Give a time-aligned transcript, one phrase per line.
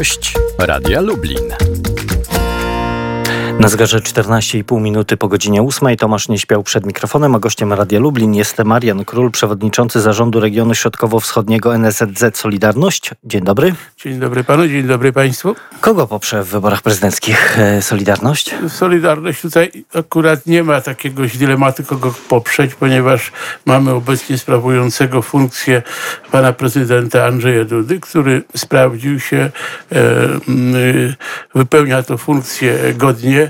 [0.00, 1.89] Gość Radia Lublin.
[3.60, 8.00] Na zegarze 14,5 minuty po godzinie 8 Tomasz nie śpiał przed mikrofonem, a gościem Radia
[8.00, 13.10] Lublin jest Marian Król, przewodniczący zarządu regionu środkowo-wschodniego NSZZ Solidarność.
[13.24, 13.74] Dzień dobry.
[13.96, 15.56] Dzień dobry panu, dzień dobry państwu.
[15.80, 18.54] Kogo poprze w wyborach prezydenckich e, Solidarność?
[18.68, 23.32] Solidarność tutaj akurat nie ma jakiegoś dylematu, kogo poprzeć, ponieważ
[23.66, 25.82] mamy obecnie sprawującego funkcję
[26.30, 29.50] pana prezydenta Andrzeja Dudy, który sprawdził się,
[29.92, 30.00] e,
[31.54, 33.49] wypełnia tę funkcję godnie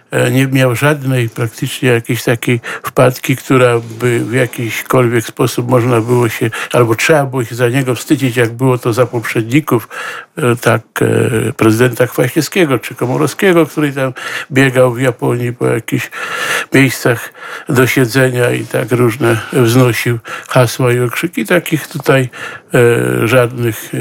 [0.31, 6.49] nie miał żadnej praktycznie jakiejś takiej wpadki, która by w jakiśkolwiek sposób można było się,
[6.73, 9.89] albo trzeba było się za niego wstydzić, jak było to za poprzedników,
[10.37, 14.13] e, tak e, prezydenta Kwaśniewskiego czy Komorowskiego, który tam
[14.51, 16.09] biegał w Japonii po jakichś
[16.73, 17.33] miejscach
[17.69, 20.19] do siedzenia i tak różne wznosił
[20.49, 21.45] hasła i okrzyki.
[21.45, 22.29] Takich tutaj
[23.23, 23.91] żadnych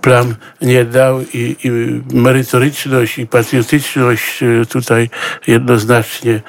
[0.00, 1.70] plan nie dał i, i
[2.16, 5.10] merytoryczność i patriotyczność tutaj
[5.46, 6.40] jednoznacznie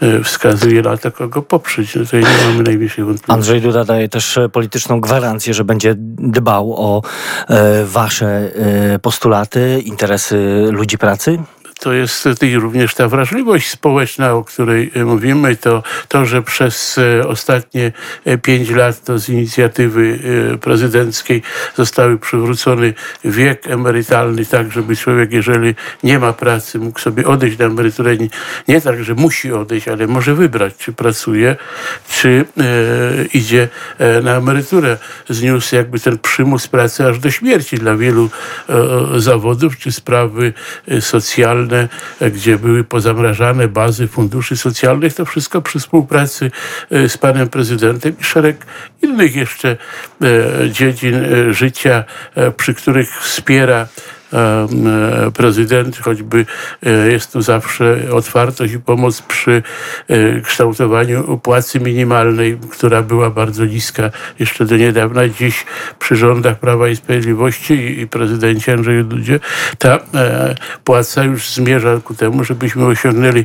[0.00, 1.94] e, wskazuje na to, kogo poprzeć.
[1.94, 3.32] No tutaj nie mamy najmniejszej wątpliwości.
[3.32, 7.02] Andrzej Duda daje też e, polityczną gwarancję, że będzie dbał o
[7.48, 8.50] e, wasze
[9.02, 11.38] postulaty, interesy ludzi pracy?
[11.80, 17.28] To jest również ta wrażliwość społeczna, o której e, mówimy, to, to że przez e,
[17.28, 17.92] ostatnie
[18.24, 20.18] e, pięć lat to z inicjatywy
[20.60, 21.42] prezydenckiej
[21.76, 27.64] zostały przywrócony wiek emerytalny, tak żeby człowiek, jeżeli nie ma pracy, mógł sobie odejść na
[27.64, 28.16] emeryturę.
[28.68, 31.56] Nie, tak, że musi odejść, ale może wybrać, czy pracuje,
[32.08, 32.44] czy
[33.34, 33.68] idzie
[34.22, 34.98] na emeryturę.
[35.28, 38.30] Zniósł jakby ten przymus pracy aż do śmierci dla wielu
[39.16, 40.52] zawodów, czy sprawy
[41.00, 41.65] socjalne
[42.32, 45.14] gdzie były pozamrażane bazy funduszy socjalnych.
[45.14, 46.50] To wszystko przy współpracy
[46.90, 48.66] e, z panem prezydentem i szereg
[49.02, 49.76] innych jeszcze
[50.22, 52.04] e, dziedzin e, życia,
[52.56, 54.15] przy których wspiera E,
[55.34, 56.46] prezydent, choćby
[56.82, 59.62] e, jest tu zawsze otwartość i pomoc przy
[60.08, 65.28] e, kształtowaniu płacy minimalnej, która była bardzo niska jeszcze do niedawna.
[65.28, 65.64] Dziś
[65.98, 69.40] przy rządach Prawa i Sprawiedliwości i prezydencie Andrzeju Dudzie
[69.78, 69.98] ta
[70.84, 73.44] płaca już zmierza ku temu, żebyśmy osiągnęli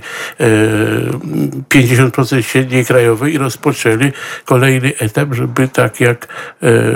[1.70, 4.12] 50% średniej krajowej i rozpoczęli
[4.46, 6.28] kolejny etap, żeby tak jak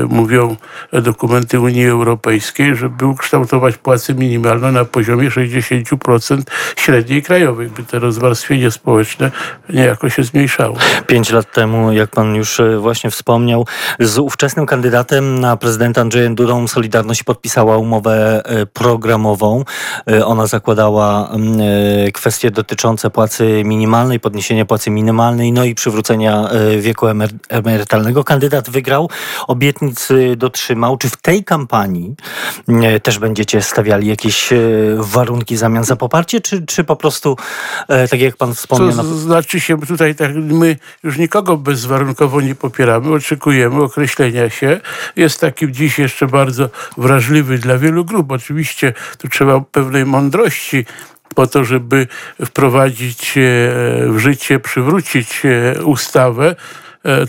[0.10, 0.56] mówią
[0.94, 6.42] dokumenty Unii Europejskiej, żeby ukształtować płacy minimalną na poziomie 60%
[6.76, 9.32] średniej krajowej, by to rozwarstwienie społeczne
[9.70, 10.78] niejako się zmniejszało.
[11.08, 13.68] Pięć lat temu, jak pan już e, właśnie wspomniał,
[14.00, 19.64] z ówczesnym kandydatem na prezydenta Andrzejem Dudą Solidarność podpisała umowę e, programową.
[20.12, 21.58] E, ona zakładała mm,
[22.14, 27.08] kwestie dotyczące płacy minimalnej, podniesienia płacy minimalnej, no i przywrócenia wieku
[27.50, 28.24] emerytalnego.
[28.24, 29.10] Kandydat wygrał,
[29.48, 30.08] obietnic
[30.38, 30.98] dotrzymał.
[30.98, 32.16] Czy w tej kampanii
[33.04, 34.58] też będziecie stawiali jakieś e,
[34.98, 37.38] warunki zamian za poparcie, czy, czy po prostu,
[37.88, 38.98] e, tak jak pan wspomniał...
[38.98, 44.80] To znaczy się tutaj, tak, my już nikogo bezwarunkowo nie popieramy, oczekujemy określenia się.
[45.16, 48.32] Jest taki dziś jeszcze bardzo wrażliwy dla wielu grup.
[48.32, 50.86] Oczywiście tu trzeba pewnej mądrości
[51.36, 52.08] po to, żeby
[52.46, 53.42] wprowadzić e,
[54.08, 55.42] w życie, przywrócić
[55.84, 56.56] ustawę,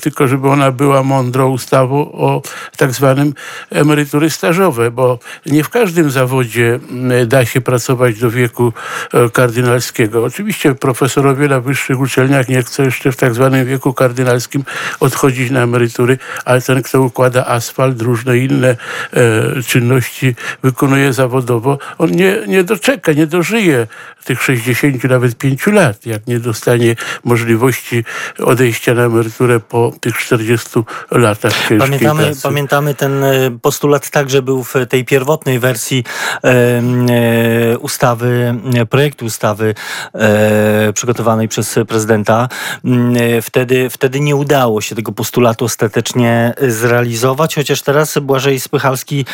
[0.02, 2.42] tylko żeby ona była mądrą ustawą o
[2.76, 3.34] tak zwanym
[3.70, 6.78] emerytury stażowe, bo nie w każdym zawodzie
[7.26, 8.72] da się pracować do wieku
[9.12, 10.24] e, kardynalskiego.
[10.24, 14.64] Oczywiście profesorowie na wyższych uczelniach nie chcą jeszcze w tak zwanym wieku kardynalskim
[15.00, 18.76] odchodzić na emerytury, ale ten, kto układa asfalt, różne inne
[19.12, 23.86] e, czynności wykonuje zawodowo, on nie, nie doczeka, nie dożyje
[24.26, 28.04] tych 60, nawet 5 lat, jak nie dostanie możliwości
[28.38, 30.68] odejścia na emeryturę po tych 40
[31.10, 32.42] latach pamiętamy, pracy.
[32.42, 36.04] Pamiętamy ten e, postulat także był w tej pierwotnej wersji
[36.44, 38.54] e, e, ustawy,
[38.90, 39.74] projektu ustawy
[40.14, 42.48] e, przygotowanej przez prezydenta.
[42.84, 49.24] Mm, e, wtedy, wtedy nie udało się tego postulatu ostatecznie zrealizować, chociaż teraz Błażej Spychalski,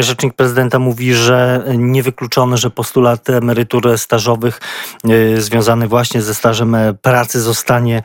[0.00, 4.60] rzecznik prezydenta mówi, że niewykluczone, że postulat emerytur stażowych
[5.04, 8.02] e, związany właśnie ze stażem pracy zostanie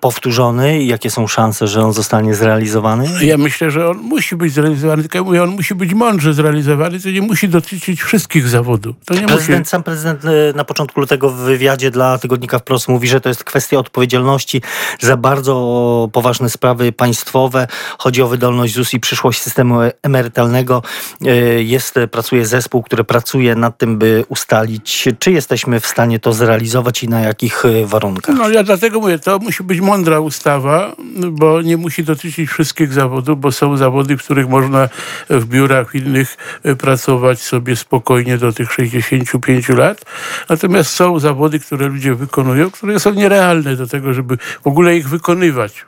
[0.00, 3.08] powtórzony jakie są szanse, że on zostanie zrealizowany?
[3.24, 7.00] Ja myślę, że on musi być zrealizowany, tylko ja mówię, on musi być mądrze zrealizowany,
[7.00, 8.96] to nie musi dotyczyć wszystkich zawodów.
[9.04, 9.70] To nie prezydent, musi...
[9.70, 13.44] Sam prezydent e, na początku lutego w wywiadzie dla Tygodnika Wprost mówi, że to jest
[13.44, 14.62] kwestia odpowiedzialności
[15.00, 17.66] za bardzo poważne sprawy państwowe.
[17.98, 20.82] Chodzi o wydolność ZUS i przyszłość systemu emerytalnego.
[21.24, 21.26] E,
[21.62, 27.02] jest, pracuje zespół, który pracuje nad tym, by ustalić, czy jesteśmy w stanie to zrealizować
[27.02, 28.36] i na jakich e, warunkach.
[28.36, 30.81] No ja dlatego mówię, to musi być mądra ustawa,
[31.30, 34.88] bo nie musi dotyczyć wszystkich zawodów, bo są zawody, w których można
[35.30, 36.36] w biurach innych
[36.78, 40.04] pracować sobie spokojnie do tych 65 lat.
[40.48, 45.08] Natomiast są zawody, które ludzie wykonują, które są nierealne do tego, żeby w ogóle ich
[45.08, 45.86] wykonywać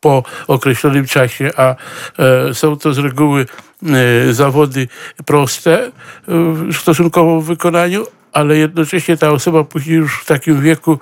[0.00, 1.74] po określonym czasie, a
[2.18, 3.46] e, są to z reguły
[3.82, 4.88] e, zawody
[5.24, 5.90] proste
[6.72, 10.98] stosunkowo w wykonaniu, ale jednocześnie ta osoba później już w takim wieku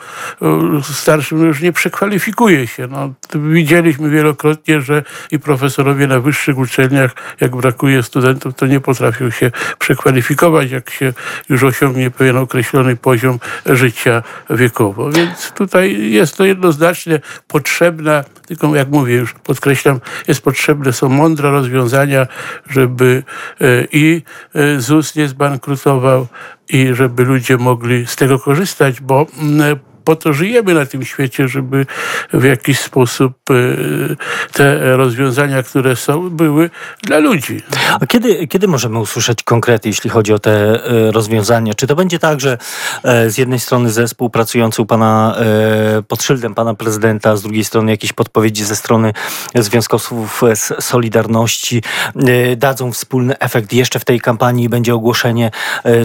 [0.82, 2.86] starszym już nie przekwalifikuje się.
[2.86, 9.30] No, widzieliśmy wielokrotnie, że i profesorowie na wyższych uczelniach, jak brakuje studentów, to nie potrafią
[9.30, 11.12] się przekwalifikować, jak się
[11.48, 15.10] już osiągnie pewien określony poziom życia wiekowo.
[15.10, 21.50] Więc tutaj jest to jednoznacznie potrzebna, tylko jak mówię już, podkreślam, jest potrzebne, są mądre
[21.50, 22.26] rozwiązania,
[22.70, 23.22] żeby
[23.60, 24.22] e, i
[24.54, 26.26] e, ZUS nie zbankrutował,
[26.72, 31.48] i żeby ludzie mogli z tego korzystać, bo mm, po to żyjemy na tym świecie,
[31.48, 31.86] żeby
[32.32, 34.16] w jakiś sposób y,
[34.52, 36.70] te rozwiązania, które są, były
[37.02, 37.62] dla ludzi.
[38.00, 41.74] A kiedy, kiedy możemy usłyszeć konkrety, jeśli chodzi o te y, rozwiązania?
[41.74, 42.58] Czy to będzie tak, że
[43.04, 47.64] e, z jednej strony zespół pracujący u pana e, pod szyldem pana prezydenta, z drugiej
[47.64, 49.12] strony jakieś podpowiedzi ze strony
[49.54, 51.82] związkowców z Solidarności
[52.16, 55.50] e, dadzą wspólny efekt jeszcze w tej kampanii będzie ogłoszenie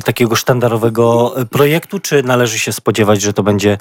[0.06, 3.78] takiego sztandarowego projektu, czy należy się spodziewać, że to będzie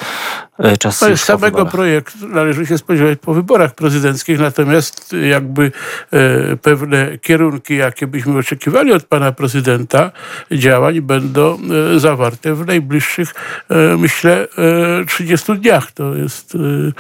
[0.79, 5.73] czas no, samego projektu należy się spodziewać po wyborach prezydenckich, natomiast jakby
[6.13, 10.11] e, pewne kierunki, jakie byśmy oczekiwali od pana prezydenta
[10.53, 11.59] działań będą
[11.95, 13.35] e, zawarte w najbliższych,
[13.69, 14.49] e, myślę,
[15.07, 15.93] 30 e, dniach.
[15.93, 16.93] To jest e, E,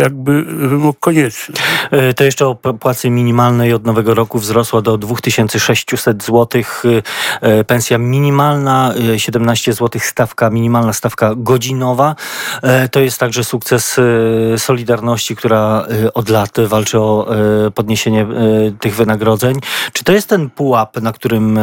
[0.00, 1.54] jakby wymóg konieczny.
[1.90, 6.62] E, to jeszcze o płacy minimalnej od nowego roku wzrosła do 2600 zł.
[7.40, 12.16] E, pensja minimalna 17 zł, stawka minimalna, stawka godzinowa.
[12.90, 14.00] To jest także sukces
[14.56, 17.26] Solidarności, która od lat walczy o
[17.74, 18.26] podniesienie
[18.80, 19.56] tych wynagrodzeń.
[19.92, 21.58] Czy to jest ten pułap, na którym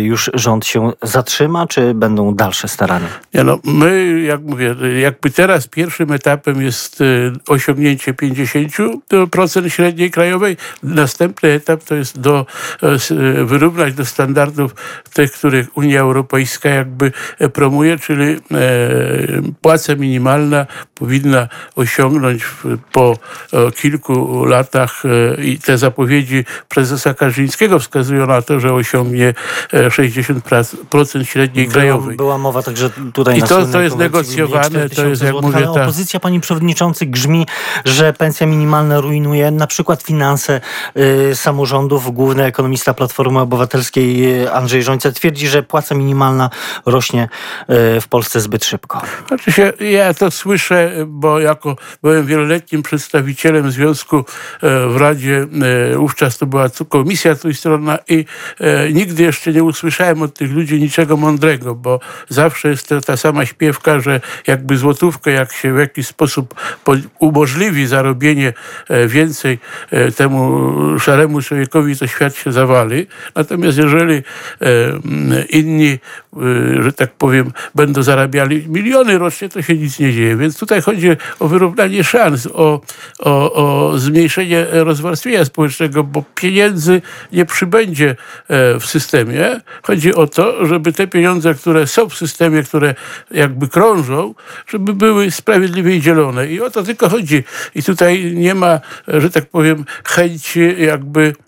[0.00, 3.08] już rząd się zatrzyma, czy będą dalsze starania?
[3.32, 10.10] Ja no, my, jak mówię, jakby teraz pierwszym etapem jest jest y, osiągnięcie 50% średniej
[10.10, 10.56] krajowej.
[10.82, 12.46] Następny etap to jest do,
[12.82, 14.74] e, wyrównać do standardów
[15.12, 18.38] tych, których Unia Europejska jakby e, promuje, czyli e,
[19.60, 22.44] płaca minimalna powinna osiągnąć
[22.92, 23.18] po
[23.76, 25.02] kilku latach
[25.42, 29.34] i te zapowiedzi prezesa Karzyńskiego wskazują na to, że osiągnie
[29.72, 32.16] 60% średniej krajowej.
[32.16, 35.68] Była mowa także tutaj I to, to jest negocjowane, to jest jak mówię...
[35.74, 35.82] Ta...
[35.82, 37.46] Opozycja, pani przewodnicząca przewodniczący grzmi,
[37.84, 40.60] że pensja minimalna rujnuje na przykład finanse
[41.30, 42.14] y, samorządów.
[42.14, 46.50] Główny ekonomista Platformy Obywatelskiej y, Andrzej Żońca twierdzi, że płaca minimalna
[46.86, 47.28] rośnie
[47.96, 49.02] y, w Polsce zbyt szybko.
[49.28, 54.24] Znaczy się, ja to słyszę, bo jako byłem wieloletnim przedstawicielem związku y,
[54.88, 55.46] w Radzie,
[55.92, 58.24] y, wówczas to była komisja trójstronna i
[58.60, 63.16] y, nigdy jeszcze nie usłyszałem od tych ludzi niczego mądrego, bo zawsze jest to ta
[63.16, 66.54] sama śpiewka, że jakby złotówkę, jak się w jakiś sposób
[67.18, 68.52] umożliwi zarobienie
[68.88, 69.58] e, więcej
[69.90, 70.68] e, temu
[70.98, 73.06] szaremu człowiekowi, to świat się zawali.
[73.34, 74.22] Natomiast jeżeli e,
[75.50, 75.98] inni,
[76.80, 80.36] że tak powiem, będą zarabiali miliony rocznie, to się nic nie dzieje.
[80.36, 81.08] Więc tutaj chodzi
[81.40, 82.80] o wyrównanie szans, o,
[83.18, 87.02] o, o zmniejszenie rozwarstwienia społecznego, bo pieniędzy
[87.32, 88.16] nie przybędzie
[88.80, 89.60] w systemie.
[89.82, 92.94] Chodzi o to, żeby te pieniądze, które są w systemie, które
[93.30, 94.34] jakby krążą,
[94.66, 96.46] żeby były sprawiedliwie dzielone.
[96.46, 97.44] I o to tylko chodzi.
[97.74, 101.47] I tutaj nie ma, że tak powiem, chęci jakby y,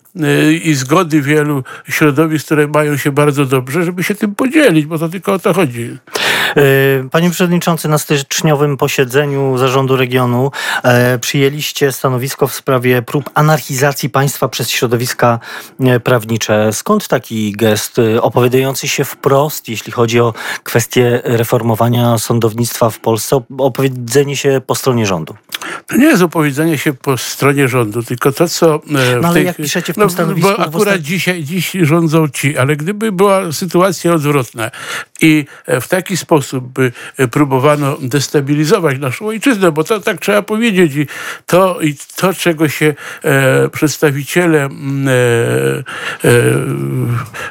[0.63, 5.09] i zgody wielu środowisk, które mają się bardzo dobrze, żeby się tym podzielić, bo to
[5.09, 5.97] tylko o to chodzi.
[6.57, 10.51] Y, panie Przewodniczący, na styczniowym posiedzeniu Zarządu Regionu
[10.83, 15.39] e, przyjęliście stanowisko w sprawie prób anarchizacji państwa przez środowiska
[15.79, 16.73] e, prawnicze.
[16.73, 20.33] Skąd taki gest opowiadający się wprost, jeśli chodzi o
[20.63, 25.35] kwestię reformowania sądownictwa w Polsce, opowiedzenie się po stronie rządu?
[25.87, 28.75] To nie jest opowiedzenie się po stronie rządu, tylko to, co...
[28.75, 28.79] E,
[29.21, 30.49] no ale tej, jak piszecie w tym no, stanowisku...
[30.57, 34.71] Bo akurat dzisiaj, dziś rządzą ci, ale gdyby była sytuacja odwrotna
[35.21, 35.45] i
[35.81, 40.95] w taki sposób sposób by e, próbowano destabilizować naszą ojczyznę, bo to tak trzeba powiedzieć
[40.95, 41.07] i
[41.45, 44.71] to, i to, czego się e, przedstawiciele e, e,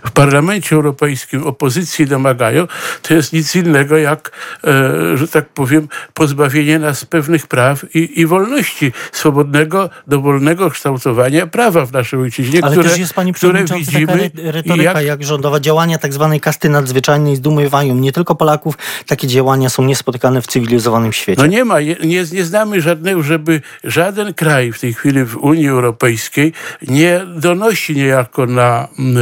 [0.04, 2.66] w Parlamencie Europejskim opozycji domagają,
[3.02, 4.30] to jest nic innego jak,
[4.64, 11.86] e, że tak powiem, pozbawienie nas pewnych praw i, i wolności swobodnego, dowolnego kształtowania prawa
[11.86, 15.24] w naszej ojczyźnie, Ale które, też jest, panie które taka widzimy re- retoryka i jak...
[15.24, 15.60] rządowa.
[15.60, 18.69] Działania tak zwanej kasty nadzwyczajnej zdumiewają nie tylko Polaków.
[19.06, 21.42] Takie działania są niespotykane w cywilizowanym świecie.
[21.42, 21.96] No nie ma, nie,
[22.32, 26.52] nie znamy żadnego, żeby żaden kraj w tej chwili w Unii Europejskiej
[26.88, 29.16] nie donosi niejako na mm,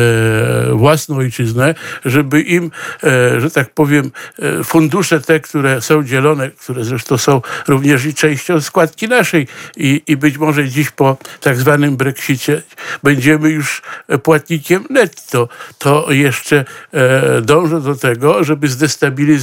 [0.70, 1.74] e, własną ojczyznę,
[2.04, 2.70] żeby im,
[3.04, 8.14] e, że tak powiem, e, fundusze te, które są dzielone, które zresztą są również i
[8.14, 12.62] częścią składki naszej i, i być może dziś po tak zwanym Brexicie
[13.02, 13.82] będziemy już
[14.22, 19.37] płatnikiem netto, to jeszcze e, dążą do tego, żeby zdestabilizować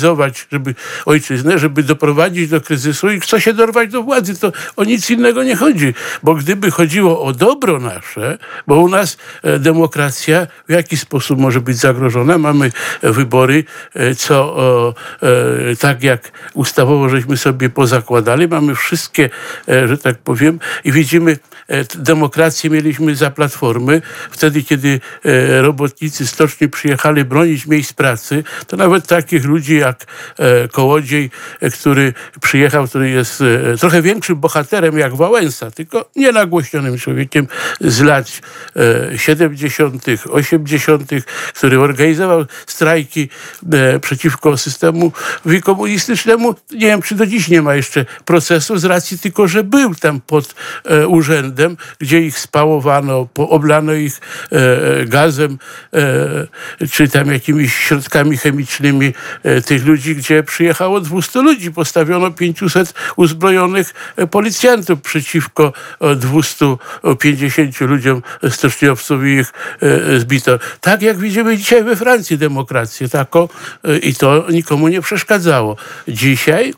[0.52, 0.75] żeby
[1.06, 4.40] ojczyznę, żeby doprowadzić do kryzysu i chce się dorwać do władzy.
[4.40, 5.94] To o nic innego nie chodzi.
[6.24, 8.38] Bo gdyby chodziło o dobro nasze,
[8.68, 12.38] bo u nas e, demokracja w jaki sposób może być zagrożona?
[12.38, 12.72] Mamy
[13.02, 19.30] e, wybory, e, co o, e, tak jak ustawowo żeśmy sobie pozakładali, mamy wszystkie,
[19.70, 21.38] e, że tak powiem, i widzimy
[21.96, 24.02] demokrację mieliśmy za platformy.
[24.32, 25.00] Wtedy, kiedy
[25.62, 30.06] robotnicy stoczni przyjechali bronić miejsc pracy, to nawet takich ludzi jak
[30.38, 36.98] e, Kołodziej, e, który przyjechał, który jest e, trochę większym bohaterem jak Wałęsa, tylko nienagłośnionym
[36.98, 37.48] człowiekiem
[37.82, 38.42] z lat
[39.13, 41.12] e, 70., 80.,
[41.54, 43.30] który organizował strajki
[44.01, 46.56] przeciwko systemowi komunistycznemu.
[46.72, 50.22] Nie wiem, czy do dziś nie ma jeszcze procesu z racji tylko, że był tam
[50.22, 50.56] pod
[51.08, 54.20] urzędem, gdzie ich spałowano, oblano ich
[55.06, 55.58] gazem,
[56.92, 59.13] czy tam jakimiś środkami chemicznymi
[59.44, 63.94] e, tych ludzi, gdzie przyjechało 200 ludzi, postawiono 500 uzbrojonych
[64.32, 70.60] policjantów przeciwko e, 250 ludziom stoczniowców i ich e, zbito.
[70.82, 73.48] Tak jak widzimy dzisiaj we Francji demokrację taką
[73.84, 75.75] e, i to nikomu nie przeszkadzało.
[76.08, 76.74] Dzisiaj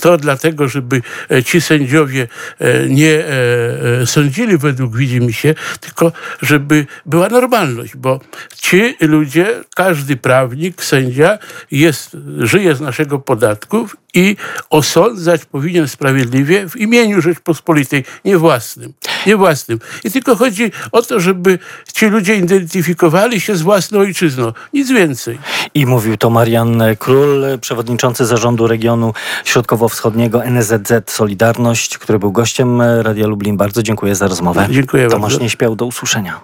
[0.00, 6.86] to dlatego, żeby e, ci sędziowie e, nie e, sądzili według widzimy się, tylko żeby
[7.06, 8.20] była normalność, bo
[8.56, 11.38] ci ludzie, każdy prawnik, sędzia
[11.70, 14.36] jest, żyje z naszego podatków i
[14.70, 18.92] osądzać powinien sprawiedliwie w imieniu Rzeczpospolitej, nie własnym.
[19.26, 19.78] Nie własnym.
[20.04, 21.58] I tylko chodzi o to, żeby
[21.92, 24.52] ci ludzie identyfikowali się z własną ojczyzną.
[24.72, 25.38] Nic więcej.
[25.74, 33.26] I mówił to Marian Król, przewodniczący zarządu regionu środkowo-wschodniego NSZZ Solidarność, który był gościem Radia
[33.26, 33.56] Lublin.
[33.56, 34.68] Bardzo dziękuję za rozmowę.
[34.70, 35.42] Dziękuję Tomasz bardzo.
[35.42, 36.34] nie śpiał, do usłyszenia.